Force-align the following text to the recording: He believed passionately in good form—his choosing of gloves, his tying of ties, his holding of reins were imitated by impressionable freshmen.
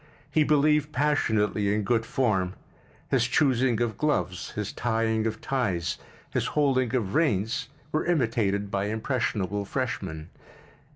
He 0.31 0.43
believed 0.43 0.91
passionately 0.91 1.71
in 1.71 1.83
good 1.83 2.07
form—his 2.07 3.27
choosing 3.27 3.79
of 3.81 3.99
gloves, 3.99 4.49
his 4.53 4.73
tying 4.73 5.27
of 5.27 5.41
ties, 5.41 5.99
his 6.31 6.47
holding 6.57 6.95
of 6.95 7.13
reins 7.13 7.67
were 7.91 8.07
imitated 8.07 8.71
by 8.71 8.85
impressionable 8.85 9.63
freshmen. 9.63 10.29